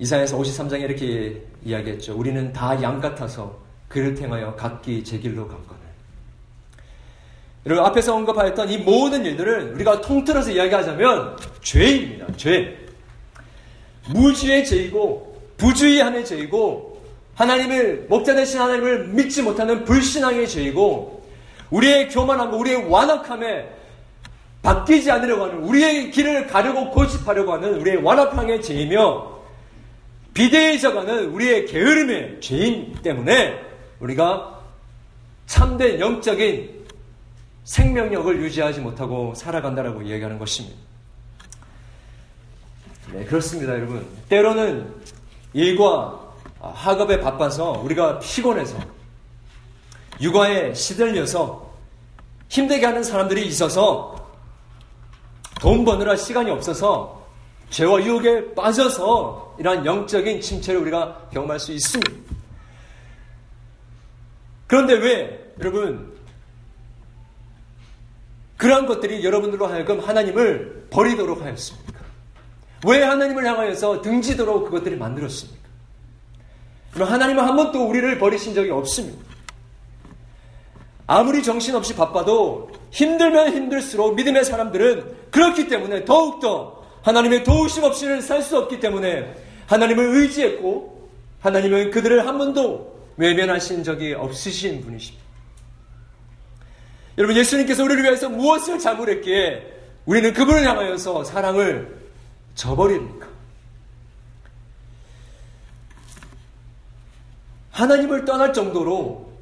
[0.00, 2.18] 이사에서 53장에 이렇게 이야기했죠.
[2.18, 5.87] 우리는 다 양 같아서 그를 행하여 각기 제 길로 갔거늘.
[7.68, 12.26] 여러분 앞에서 언급하였던 이 모든 일들은 우리가 통틀어서 이야기하자면 죄입니다.
[12.38, 12.78] 죄.
[14.08, 17.02] 무주의 죄이고 부주의함의 죄이고
[17.34, 21.28] 하나님을 목자 되신 하나님을 믿지 못하는 불신앙의 죄이고
[21.70, 23.68] 우리의 교만함과 우리의 완악함에
[24.62, 29.38] 바뀌지 않으려고 하는 우리의 길을 가려고 고집하려고 하는 우리의 완악함의 죄이며
[30.32, 33.60] 비대해져가는 우리의 게으름의 죄인 때문에
[34.00, 34.58] 우리가
[35.46, 36.77] 참된 영적인
[37.68, 40.78] 생명력을 유지하지 못하고 살아간다라고 이야기하는 것입니다.
[43.12, 44.06] 네, 그렇습니다, 여러분.
[44.30, 44.90] 때로는
[45.52, 46.18] 일과
[46.60, 48.78] 학업에 바빠서 우리가 피곤해서
[50.18, 51.70] 육아에 시들려서
[52.48, 54.16] 힘들게 하는 사람들이 있어서
[55.60, 57.26] 돈 버느라 시간이 없어서
[57.68, 62.34] 죄와 유혹에 빠져서 이러한 영적인 침체를 우리가 경험할 수 있습니다.
[64.66, 66.07] 그런데 왜 여러분
[68.58, 71.98] 그러한 것들이 여러분들로 하여금 하나님을 버리도록 하였습니까?
[72.86, 75.58] 왜 하나님을 향하여서 등지도록 그것들이 만들었습니까?
[76.98, 79.24] 하나님은 한 번도 우리를 버리신 적이 없습니다.
[81.06, 88.58] 아무리 정신없이 바빠도 힘들면 힘들수록 믿음의 사람들은 그렇기 때문에 더욱더 하나님의 도우심 없이는 살 수
[88.58, 89.34] 없기 때문에
[89.66, 91.08] 하나님을 의지했고
[91.40, 95.27] 하나님은 그들을 한 번도 외면하신 적이 없으신 분이십니다.
[97.18, 101.98] 여러분 예수님께서 우리를 위해서 무엇을 잘못했기에 우리는 그분을 향하여서 사랑을
[102.54, 103.26] 저버립니까?
[107.72, 109.32] 하나님을 떠날 정도로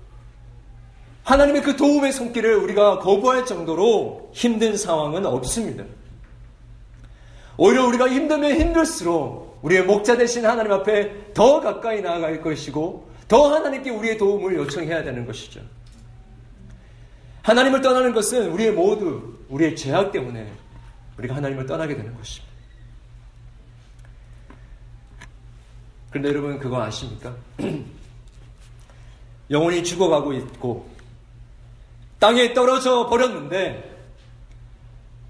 [1.23, 5.85] 하나님의 그 도움의 손길을 우리가 거부할 정도로 힘든 상황은 없습니다.
[7.59, 13.91] 오히려 우리가 힘들면 힘들수록 우리의 목자 되신 하나님 앞에 더 가까이 나아갈 것이고 더 하나님께
[13.91, 15.61] 우리의 도움을 요청해야 되는 것이죠.
[17.47, 20.53] 하나님을 떠나는 것은 우리의 모두 우리의 죄악 때문에
[21.17, 22.53] 우리가 하나님을 떠나게 되는 것입니다.
[26.11, 27.37] 그런데 여러분 그거 아십니까?
[29.49, 30.91] 영혼이 죽어가고 있고
[32.19, 33.95] 땅에 떨어져 버렸는데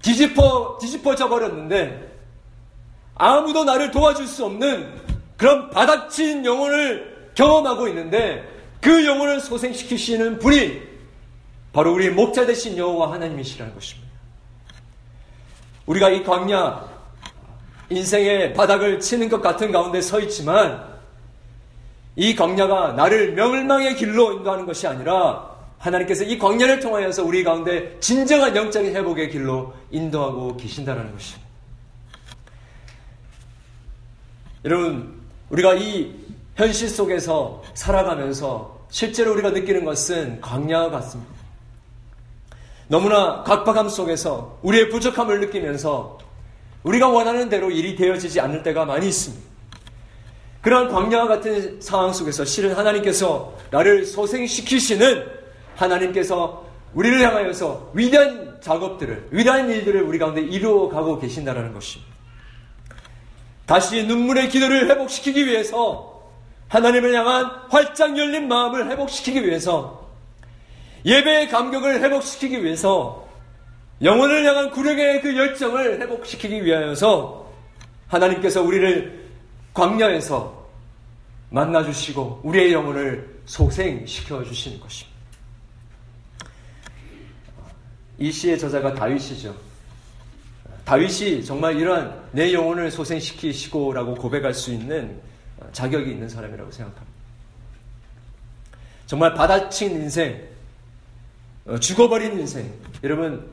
[0.01, 2.17] 뒤집어 뒤집어져 버렸는데
[3.13, 4.91] 아무도 나를 도와줄 수 없는
[5.37, 8.43] 그런 바닥친 영혼을 경험하고 있는데
[8.81, 10.86] 그 영혼을 소생시키시는 분이
[11.73, 14.07] 바로 우리의 목자 되신 여호와 하나님이시라는 것입니다.
[15.85, 16.97] 우리가 이 광야
[17.89, 20.97] 인생의 바닥을 치는 것 같은 가운데 서 있지만
[22.15, 28.55] 이 광야가 나를 멸망의 길로 인도하는 것이 아니라 하나님께서 이 광야를 통하여서 우리 가운데 진정한
[28.55, 31.47] 영적인 회복의 길로 인도하고 계신다는 것입니다.
[34.65, 36.13] 여러분, 우리가 이
[36.55, 41.36] 현실 속에서 살아가면서 실제로 우리가 느끼는 것은 광야 같습니다.
[42.87, 46.17] 너무나 각박함 속에서 우리의 부족함을 느끼면서
[46.83, 49.45] 우리가 원하는 대로 일이 되어지지 않을 때가 많이 있습니다.
[50.61, 55.25] 그러한 광야와 같은 상황 속에서 실은 하나님께서 나를 소생시키시는
[55.75, 62.11] 하나님께서 우리를 향하여서 위대한 작업들을, 위대한 일들을 우리 가운데 이루어 가고 계신다는 것입니다.
[63.65, 66.23] 다시 눈물의 기도를 회복시키기 위해서
[66.69, 70.06] 하나님을 향한 활짝 열린 마음을 회복시키기 위해서
[71.05, 73.27] 예배의 감격을 회복시키기 위해서
[74.01, 77.51] 영혼을 향한 구력의 그 열정을 회복시키기 위하여서
[78.07, 79.27] 하나님께서 우리를
[79.73, 80.67] 광야에서
[81.49, 85.17] 만나주시고 우리의 영혼을 소생시켜 주시는 것입니다.
[88.19, 89.55] 이 시의 저자가 다윗이죠.
[90.85, 95.19] 다윗이 정말 이러한 내 영혼을 소생시키시고라고 고백할 수 있는
[95.71, 97.17] 자격이 있는 사람이라고 생각합니다.
[99.05, 100.56] 정말 바다친 인생, 어,
[101.75, 102.71] 죽어버린 인생.
[103.03, 103.51] 여러분,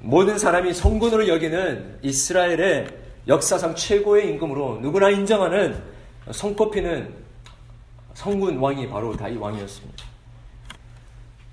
[0.00, 2.88] 모든 사람이 성군으로 여기는 이스라엘의
[3.26, 5.82] 역사상 최고의 임금으로 누구나 인정하는
[6.30, 7.12] 손꼽히는
[8.14, 10.04] 성군 왕이 바로 다윗 왕이었습니다.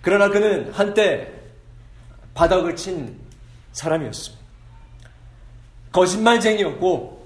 [0.02, 1.32] 그러나 그는 한때
[2.34, 3.20] 바닥을 친
[3.74, 4.46] 사람이었습니다.
[5.92, 7.26] 거짓말쟁이였고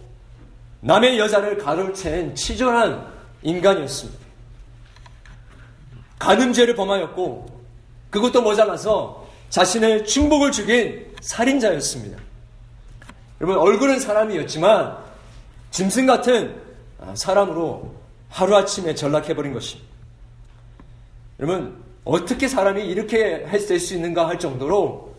[0.81, 3.05] 남의 여자를 가로챈 치졸한
[3.43, 4.19] 인간이었습니다.
[6.17, 7.58] 가늠죄를 범하였고
[8.09, 12.17] 그것도 모자라서 자신의 충복을 죽인 살인자였습니다.
[13.41, 14.97] 여러분, 얼굴은 사람이었지만
[15.71, 16.61] 짐승 같은
[17.13, 17.93] 사람으로
[18.29, 19.89] 하루아침에 전락해버린 것입니다.
[21.39, 25.15] 여러분, 어떻게 사람이 이렇게 될수 있는가 할 정도로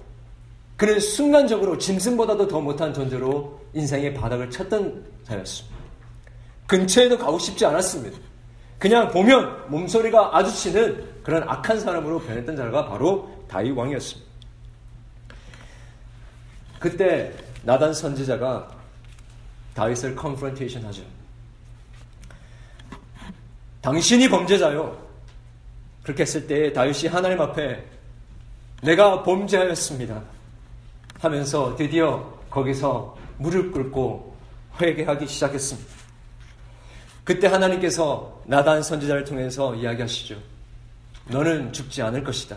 [0.77, 5.77] 그는 순간적으로 짐승보다도 더 못한 존재로 인생의 바닥을 쳤던 자였습니다.
[6.67, 8.19] 근처에도 가고 싶지 않았습니다.
[8.79, 14.29] 그냥 보면 몸소리가 아주치는 그런 악한 사람으로 변했던 자가 바로 다윗 왕이었습니다.
[16.81, 18.69] 그때 나단 선지자가
[19.75, 21.05] 다윗을 컨프런테이션 하죠.
[23.81, 25.01] 당신이 범죄자요.
[26.03, 27.87] 그렇게 했을 때 다윗이 하나님 앞에
[28.83, 30.21] 내가 범죄하였습니다.
[31.21, 34.35] 하면서 드디어 거기서 무릎 꿇고
[34.81, 35.89] 회개하기 시작했습니다.
[37.23, 40.50] 그때 하나님께서 나단 선지자를 통해서 이야기하시죠.
[41.29, 42.57] 너는 죽지 않을 것이다.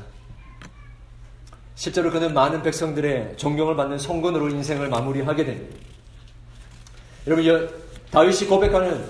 [1.75, 5.77] 실제로 그는 많은 백성들의 존경을 받는 성군으로 인생을 마무리하게 됩니다.
[7.27, 7.69] 여러분,
[8.11, 9.03] 다윗이 고백하는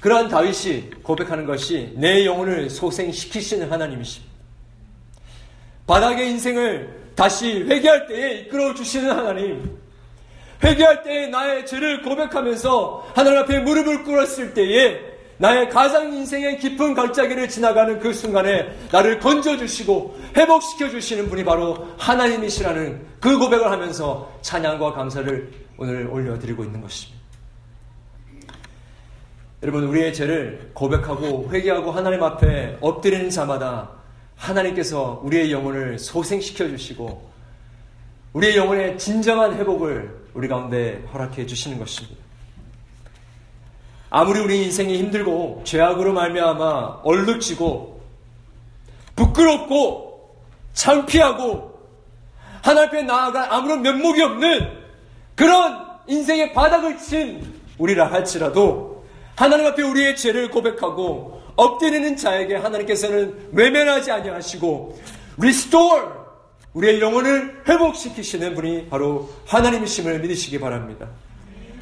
[0.00, 4.32] 그러한 다윗이 고백하는 것이 내 영혼을 소생시키시는 하나님이십니다.
[5.86, 9.78] 바닥의 인생을 다시 회개할 때에 이끌어 주시는 하나님.
[10.62, 15.09] 회개할 때에 나의 죄를 고백하면서 하나님 앞에 무릎을 꿇었을 때에
[15.40, 23.38] 나의 가장 인생의 깊은 갈자기를 지나가는 그 순간에 나를 건져주시고 회복시켜주시는 분이 바로 하나님이시라는 그
[23.38, 27.18] 고백을 하면서 찬양과 감사를 오늘 올려드리고 있는 것입니다.
[29.62, 33.92] 여러분, 우리의 죄를 고백하고 회개하고 하나님 앞에 엎드리는 자마다
[34.36, 37.30] 하나님께서 우리의 영혼을 소생시켜 주시고
[38.34, 42.29] 우리의 영혼의 진정한 회복을 우리 가운데 허락해 주시는 것입니다.
[44.10, 48.00] 아무리 우리 인생이 힘들고 죄악으로 말미암아 얼룩지고
[49.14, 50.36] 부끄럽고
[50.72, 51.78] 창피하고
[52.62, 54.80] 하나님 앞에 나아갈 아무런 면목이 없는
[55.36, 59.04] 그런 인생의 바닥을 친 우리라 할지라도
[59.36, 64.98] 하나님 앞에 우리의 죄를 고백하고 엎드리는 자에게 하나님께서는 외면하지 아니하시고
[65.38, 66.06] restore
[66.74, 71.08] 우리의 영혼을 회복시키시는 분이 바로 하나님이심을 믿으시기 바랍니다.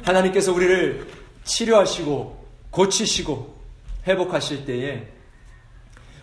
[0.03, 1.07] 하나님께서 우리를
[1.49, 3.59] 치료하시고 고치시고
[4.07, 5.07] 회복하실 때에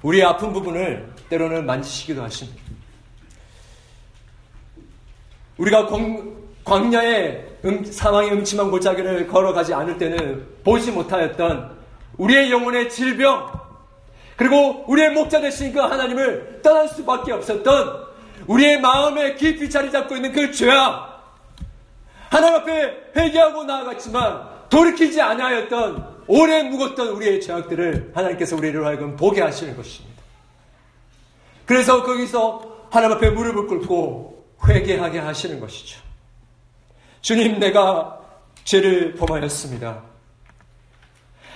[0.03, 2.63] 우리의 아픈 부분을 때로는 만지시기도 하십니다.
[5.59, 5.89] 우리가
[6.65, 11.77] 광야의 음, 사망의 음침한 골짜기를 걸어가지 않을 때는 보지 못하였던
[12.19, 13.53] 우리의 영혼의 질병,
[14.37, 18.07] 그리고 우리의 목자 되신 그 하나님을 떠날 수밖에 없었던
[18.47, 21.35] 우리의 마음에 깊이 자리 잡고 있는 그 죄악,
[22.31, 29.77] 하나님 앞에 회개하고 나아갔지만 돌이키지 아니하였던 오래 묵었던 우리의 죄악들을 하나님께서 우리를 하여금 보게 하시는
[29.77, 30.23] 것입니다.
[31.65, 36.01] 그래서 거기서 하나님 앞에 무릎을 꿇고 회개하게 하시는 것이죠.
[37.21, 38.21] 주님, 내가
[38.65, 40.03] 죄를 범하였습니다.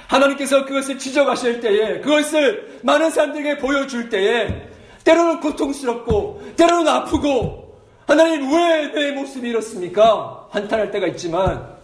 [0.09, 4.69] 하나님께서 그것을 지적하실 때에, 그것을 많은 사람들에게 보여줄 때에,
[5.05, 10.49] 때로는 고통스럽고, 때로는 아프고, 하나님 왜 내 모습이 이렇습니까?
[10.51, 11.80] 한탄할 때가 있지만,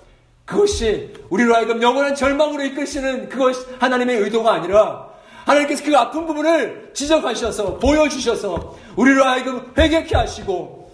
[0.47, 5.09] 그것이 우리로 하여금 영원한 절망으로 이끄시는 그것 하나님의 의도가 아니라,
[5.45, 10.87] 하나님께서 그 아픈 부분을 지적하셔서, 보여주셔서, 우리로 하여금 회개케 하시고,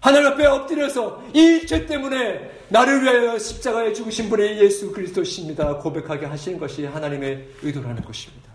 [0.00, 5.76] 하나님 앞에 엎드려서 이 죄 때문에 나를 위하여 십자가에 죽으신 분이 예수 그리스도십니다.
[5.78, 8.50] 고백하게 하시는 것이 하나님의 의도라는 것입니다.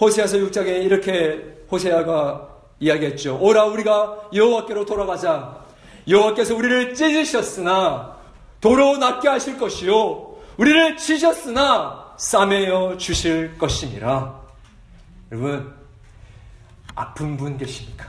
[0.00, 2.48] 호세아서 6장에 이렇게 호세아가
[2.80, 3.38] 이야기했죠.
[3.40, 5.66] 오라 우리가 여호와께로 돌아가자.
[6.08, 8.16] 여호와께서 우리를 찢으셨으나
[8.60, 14.40] 도로 낫게 하실 것이요 우리를 치셨으나 싸매어 주실 것이니라.
[15.30, 15.72] 여러분
[16.94, 18.08] 아픈 분 계십니까?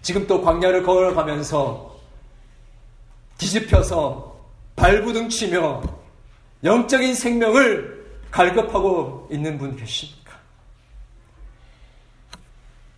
[0.00, 1.94] 지금 또 광야를 걸어가면서
[3.36, 4.34] 뒤집혀서
[4.76, 5.82] 발부둥 치며
[6.64, 10.21] 영적인 생명을 갈급하고 있는 분 계십니까?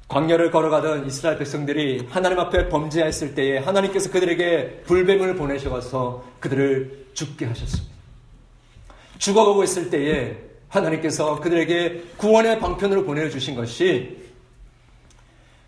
[0.09, 7.95] 광야를 걸어가던 이스라엘 백성들이 하나님 앞에 범죄했을 때에 하나님께서 그들에게 불뱀을 보내셔서 그들을 죽게 하셨습니다.
[9.19, 10.37] 죽어가고 있을 때에
[10.69, 14.19] 하나님께서 그들에게 구원의 방편으로 보내주신 것이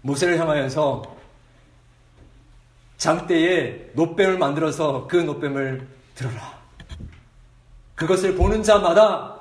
[0.02, 1.16] 모세를 향하여서
[2.98, 6.56] 장대에 노뱀을 만들어서 그 노뱀을 들어라.
[7.94, 9.40] 그것을 보는 자마다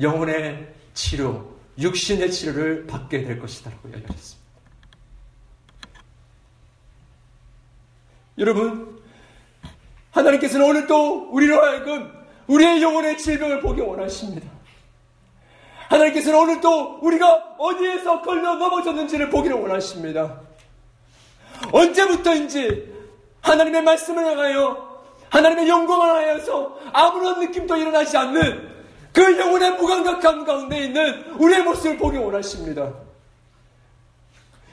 [0.00, 4.42] 영혼의 치료, 육신의 치료를 받게 될 것이다라고 이야기했습니다.
[8.38, 9.02] 여러분,
[10.10, 12.12] 하나님께서는 오늘 또 우리로 하여금
[12.46, 14.50] 우리의 영혼의 질병을 보기 원하십니다.
[15.88, 20.40] 하나님께서는 오늘 또 우리가 어디에서 걸려 넘어졌는지를 보기를 원하십니다.
[21.70, 22.92] 언제부터인지
[23.42, 28.81] 하나님의 말씀을 향하여 하나님의 영광을 하여서 아무런 느낌도 일어나지 않는
[29.12, 32.92] 그 영혼의 무감각함 가운데 있는 우리의 모습을 보기 원하십니다.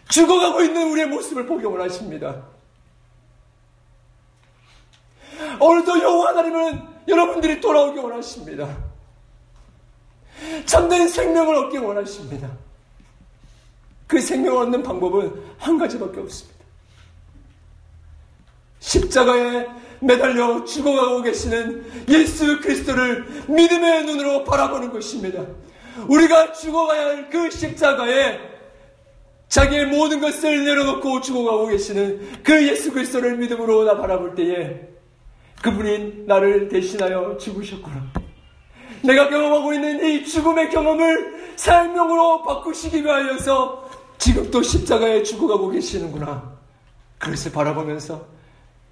[0.09, 2.43] 죽어가고 있는 우리의 모습을 보기 원하십니다.
[5.59, 8.77] 오늘도 여호와 하나님은 여러분들이 돌아오기 원하십니다.
[10.65, 12.49] 참된 생명을 얻기 원하십니다.
[14.07, 16.59] 그 생명을 얻는 방법은 한 가지밖에 없습니다.
[18.79, 19.67] 십자가에
[20.01, 25.45] 매달려 죽어가고 계시는 예수 그리스도를 믿음의 눈으로 바라보는 것입니다.
[26.07, 28.39] 우리가 죽어가야 할 그 십자가에
[29.49, 34.81] 자기의 모든 것을 내려놓고 죽어가고 계시는 그 예수 그리스도를 믿음으로 나 바라볼 때에
[35.61, 38.11] 그분이 나를 대신하여 죽으셨구나.
[39.01, 46.57] 내가 경험하고 있는 이 죽음의 경험을 생명으로 바꾸시기 위하여서 지금 또 십자가에 죽어가고 계시는구나.
[47.17, 48.38] 그것을 바라보면서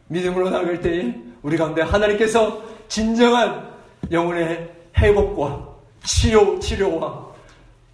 [0.08, 3.70] 믿음으로 나갈 때에 우리 가운데 하나님께서 진정한
[4.12, 5.68] 영혼의 회복과
[6.04, 7.28] 치료, 치료와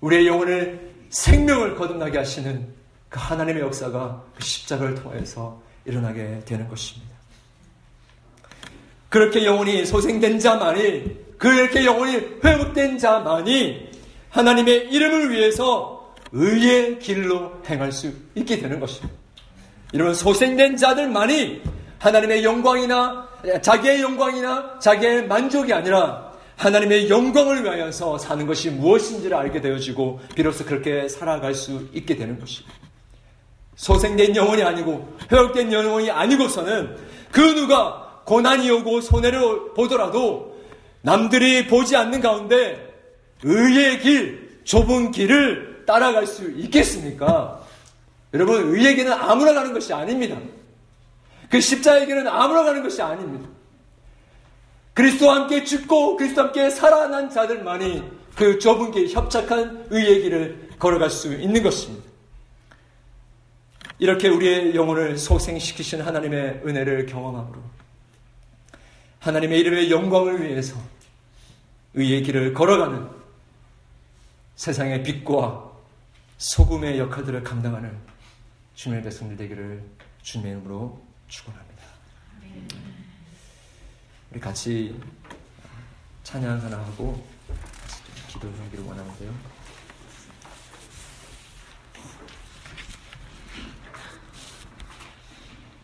[0.01, 2.67] 우리의 영혼을 생명을 거듭나게 하시는
[3.09, 7.13] 그 하나님의 역사가 그 십자가를 통해서 일어나게 되는 것입니다.
[9.09, 13.91] 그렇게 영혼이 소생된 자만이 그렇게 영혼이 회복된 자만이
[14.29, 19.13] 하나님의 이름을 위해서 의의 길로 행할 수 있게 되는 것입니다.
[19.91, 21.61] 이런 소생된 자들만이
[22.03, 23.29] 하나님의 영광이나
[23.61, 31.07] 자기의 영광이나 자기의 만족이 아니라 하나님의 영광을 위하여서 사는 것이 무엇인지를 알게 되어지고 비로소 그렇게
[31.07, 32.75] 살아갈 수 있게 되는 것입니다.
[33.75, 36.97] 소생된 영혼이 아니고 회복된 영혼이 아니고서는
[37.31, 40.57] 그 누가 고난이 오고 손해를 보더라도
[41.01, 42.93] 남들이 보지 않는 가운데
[43.43, 47.61] 의의 길, 좁은 길을 따라갈 수 있겠습니까?
[48.33, 50.37] 여러분, 의의 길은 아무나 가는 것이 아닙니다.
[51.53, 53.47] 그 십자의 길은 아무나 가는 것이 아닙니다.
[54.95, 58.03] 그리스도와 함께 죽고 그리스도와 함께 살아난 자들만이
[58.35, 62.09] 그 좁은 길, 협착한 의의 길을 걸어갈 수 있는 것입니다.
[63.99, 67.61] 이렇게 우리의 영혼을 소생시키신 하나님의 은혜를 경험함으로
[69.19, 70.75] 하나님의 이름의 영광을 위해서
[71.93, 73.07] 의의 길을 걸어가는
[74.55, 75.71] 세상의 빛과
[76.39, 77.95] 소금의 역할들을 감당하는
[78.73, 79.83] 주님의 백성들 되기를
[80.23, 81.83] 주님의 이름으로 축원합니다.
[84.31, 85.01] 우리 같이
[86.23, 87.25] 찬양 하나 하고
[88.27, 89.33] 기도 하기를 원하는데요.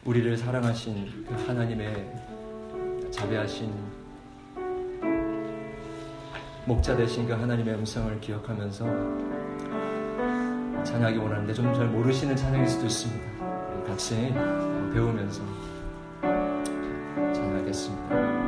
[0.05, 3.73] 우리를 사랑하신 그 하나님의 자비하신
[6.65, 8.85] 목자 되신 그 하나님의 음성을 기억하면서
[10.83, 13.59] 찬양하기 원하는데 좀 잘 모르시는 찬양일 수도 있습니다.
[13.86, 14.34] 같이
[14.93, 15.41] 배우면서
[17.34, 18.38] 찬양하겠습니다.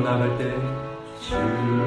[0.00, 1.79] 우리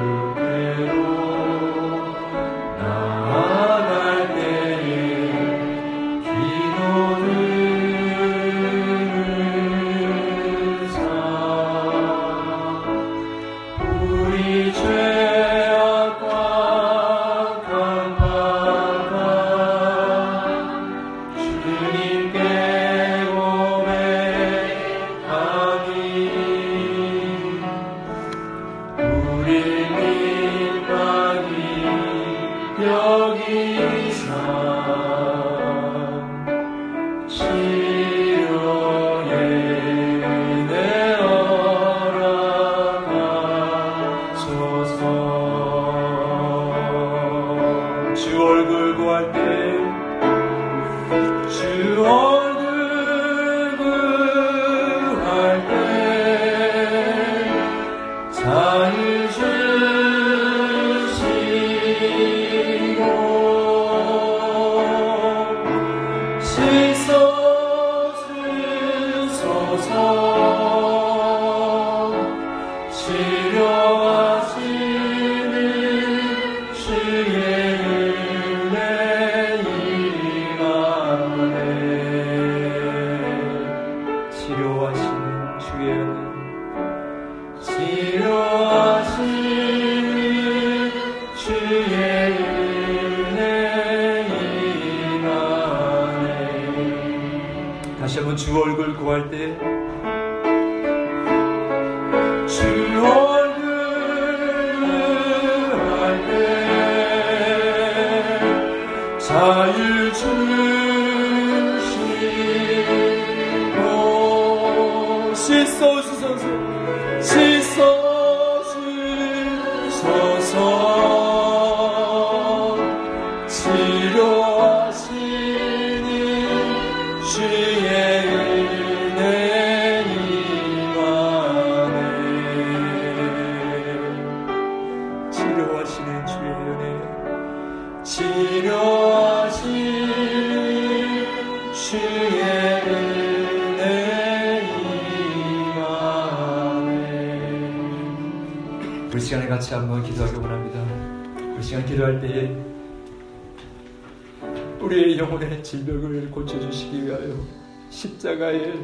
[158.04, 158.74] 십자가에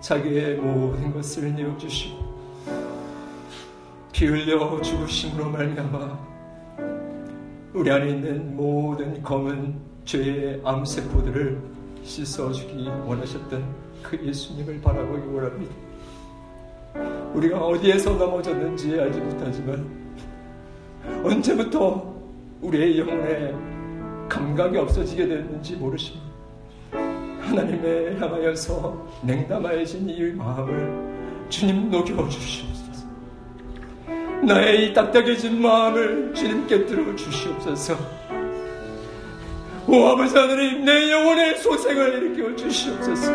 [0.00, 2.30] 자기의 모든 것을 내어주시고
[4.12, 6.30] 피 흘려 죽으심으로 말미암아
[7.72, 11.62] 우리 안에 있는 모든 검은 죄의 암세포들을
[12.02, 13.64] 씻어주기 원하셨던
[14.02, 15.74] 그 예수님을 바라보기 원합니다.
[17.34, 20.16] 우리가 어디에서 넘어졌는지 알지 못하지만
[21.22, 22.12] 언제부터
[22.60, 23.54] 우리의 영혼에
[24.28, 26.29] 감각이 없어지게 됐는지 모르십니다.
[27.50, 33.06] 하나님의 향하여서 냉담하여진 이 마음을 주님 녹여주시옵소서.
[34.44, 37.96] 나의 이 딱딱해진 마음을 주님 께 들어 주시옵소서.
[39.88, 43.32] 오 아버지 하나님 내 영혼의 소생을 일으켜 주시옵소서.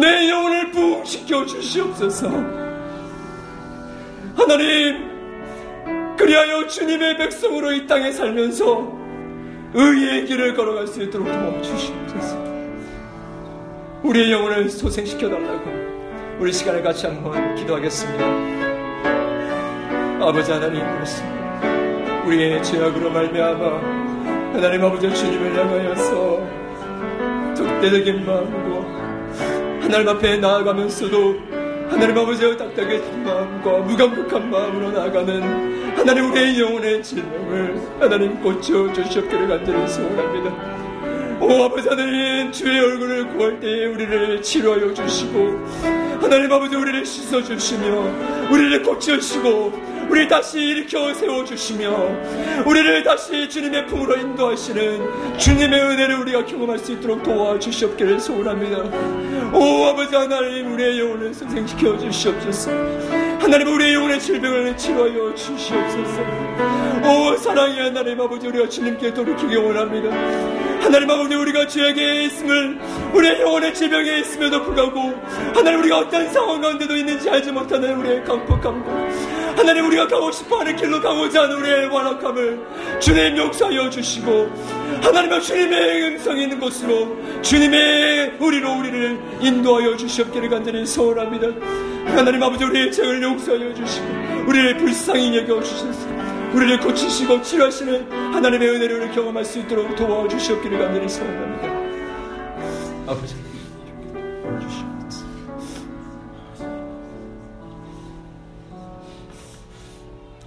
[0.00, 2.28] 내 영혼을 부흥시켜 주시옵소서.
[4.34, 9.00] 하나님, 그리하여 주님의 백성으로 이 땅에 살면서
[9.74, 12.51] 의의 길을 걸어갈 수 있도록 도와주시옵소서.
[14.02, 15.70] 우리의 영혼을 소생시켜 달라고
[16.40, 18.24] 우리 시간을 같이 한번 기도하겠습니다.
[20.20, 22.24] 아버지 하나님 그렇습니다.
[22.26, 23.64] 우리의 죄악으로 말미암아
[24.54, 26.40] 하나님 아버지 주님을 향하여서
[27.56, 28.82] 독대적인 마음으로
[29.82, 31.36] 하나님 앞에 나아가면서도
[31.88, 39.86] 하나님 아버지의 딱딱해진 마음과 무감격한 마음으로 나아가는 하나님 우리의 영혼의 질병을 하나님 고쳐 주시옵기를 간절히
[39.86, 40.91] 소원합니다.
[41.42, 45.66] 오 아버지 하나님 주의 얼굴을 구할 때에 우리를 치료하여 주시고
[46.20, 49.72] 하나님 아버지 우리를 씻어주시며 우리를 고쳐주시고
[50.08, 57.24] 우리 다시 일으켜 세워주시며 우리를 다시 주님의 품으로 인도하시는 주님의 은혜를 우리가 경험할 수 있도록
[57.24, 58.78] 도와주시옵기를 소원합니다.
[59.52, 66.22] 오 아버지 하나님 우리의 영혼을 선생시켜 주시옵소서 하나님 우리의 영혼의 질병을 치료하여 주시옵소서.
[67.02, 70.14] 오 사랑의 하나님 아버지 우리가 주님께 돌이키기 원합니다.
[70.80, 72.78] 하나님 아버지 우리가 죄악에 있음을
[73.12, 75.14] 우리의 영혼의 질병에 있음에도 불구하고
[75.56, 79.08] 하나님 우리가 어떤 상황 가운데도 있는지 알지 못하는 우리의 강폭함과
[79.56, 84.50] 하나님 우리가 가고 싶어하는 길로 가고자 하는 우리의 완악함을 주님 용서하여 주시고
[85.02, 91.48] 하나님의 주님의 음성이 있는 곳으로 주님의 우리로 우리를 인도하여 주시옵기를 간절히 소원합니다.
[92.06, 94.06] 하나님 아버지 우리의 죄를 용서하여 주시고
[94.48, 96.08] 우리를 불쌍히 여겨 주셔서
[96.54, 101.68] 우리를 고치시고 치료하시는 하나님의 은혜를 경험할 수 있도록 도와주시옵기를 간절히 소원합니다.
[103.06, 103.51] 아버지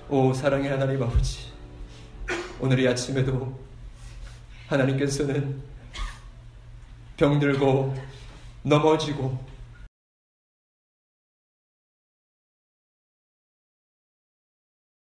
[0.07, 1.51] 오 사랑의 하나님 아버지
[2.59, 3.59] 오늘 이 아침에도
[4.67, 5.59] 하나님께서는
[7.17, 7.95] 병들고
[8.61, 9.43] 넘어지고